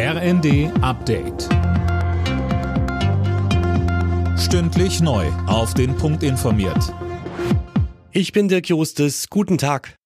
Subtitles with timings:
[0.00, 1.48] RND Update.
[4.38, 5.26] Stündlich neu.
[5.48, 6.94] Auf den Punkt informiert.
[8.12, 9.28] Ich bin Dirk Jostes.
[9.28, 9.96] Guten Tag.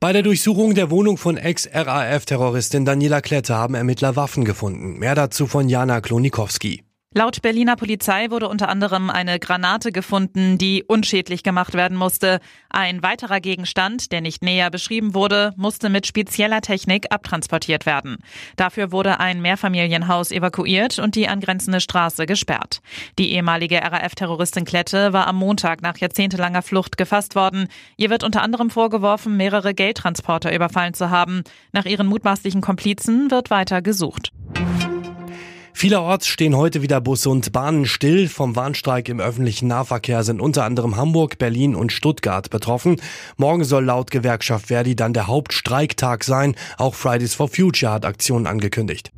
[0.00, 4.98] Bei der Durchsuchung der Wohnung von Ex-RAF-Terroristin Daniela Klette haben Ermittler Waffen gefunden.
[4.98, 6.82] Mehr dazu von Jana Klonikowski.
[7.18, 12.38] Laut Berliner Polizei wurde unter anderem eine Granate gefunden, die unschädlich gemacht werden musste.
[12.70, 18.18] Ein weiterer Gegenstand, der nicht näher beschrieben wurde, musste mit spezieller Technik abtransportiert werden.
[18.54, 22.82] Dafür wurde ein Mehrfamilienhaus evakuiert und die angrenzende Straße gesperrt.
[23.18, 27.66] Die ehemalige RAF-Terroristin Klette war am Montag nach jahrzehntelanger Flucht gefasst worden.
[27.96, 31.42] Ihr wird unter anderem vorgeworfen, mehrere Geldtransporter überfallen zu haben.
[31.72, 34.30] Nach ihren mutmaßlichen Komplizen wird weiter gesucht.
[35.78, 38.28] Vielerorts stehen heute wieder Busse und Bahnen still.
[38.28, 43.00] Vom Warnstreik im öffentlichen Nahverkehr sind unter anderem Hamburg, Berlin und Stuttgart betroffen.
[43.36, 46.56] Morgen soll laut Gewerkschaft Verdi dann der Hauptstreiktag sein.
[46.78, 49.12] Auch Fridays for Future hat Aktionen angekündigt.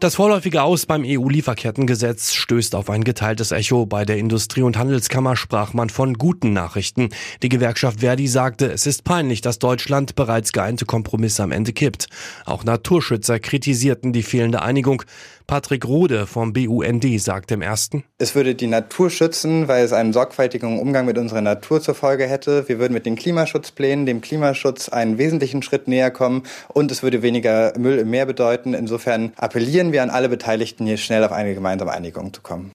[0.00, 3.84] Das vorläufige Aus beim EU-Lieferkettengesetz stößt auf ein geteiltes Echo.
[3.84, 7.08] Bei der Industrie- und Handelskammer sprach man von guten Nachrichten.
[7.42, 12.06] Die Gewerkschaft Verdi sagte, es ist peinlich, dass Deutschland bereits geeinte Kompromisse am Ende kippt.
[12.46, 15.02] Auch Naturschützer kritisierten die fehlende Einigung.
[15.48, 18.04] Patrick Rode vom BUND sagt im ersten.
[18.18, 22.26] Es würde die Natur schützen, weil es einen sorgfältigen Umgang mit unserer Natur zur Folge
[22.26, 22.68] hätte.
[22.68, 27.22] Wir würden mit den Klimaschutzplänen dem Klimaschutz einen wesentlichen Schritt näher kommen und es würde
[27.22, 28.74] weniger Müll im Meer bedeuten.
[28.74, 32.70] Insofern appellieren wir an alle Beteiligten, hier schnell auf eine gemeinsame Einigung zu kommen.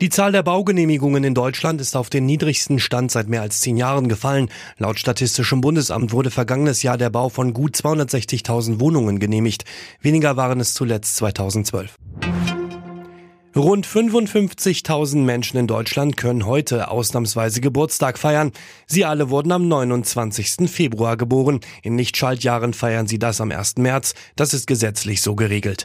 [0.00, 3.76] Die Zahl der Baugenehmigungen in Deutschland ist auf den niedrigsten Stand seit mehr als zehn
[3.76, 4.48] Jahren gefallen.
[4.78, 9.66] Laut Statistischem Bundesamt wurde vergangenes Jahr der Bau von gut 260.000 Wohnungen genehmigt.
[10.00, 11.98] Weniger waren es zuletzt 2012.
[13.54, 18.52] Rund 55.000 Menschen in Deutschland können heute ausnahmsweise Geburtstag feiern.
[18.86, 20.70] Sie alle wurden am 29.
[20.70, 21.60] Februar geboren.
[21.82, 23.76] In Nichtschaltjahren feiern sie das am 1.
[23.76, 24.14] März.
[24.34, 25.84] Das ist gesetzlich so geregelt.